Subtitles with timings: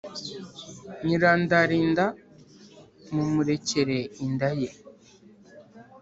[1.05, 2.05] Nyirandarinda
[3.13, 4.69] mumurekere inda ye